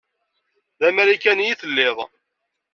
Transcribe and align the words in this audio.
D 0.79 0.81
amarikani 0.87 1.45
i 1.51 1.53
telliḍ. 1.61 1.97